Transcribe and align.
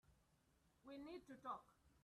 We 0.83 0.97
need 0.97 1.27
to 1.27 1.35
talk. 1.35 1.61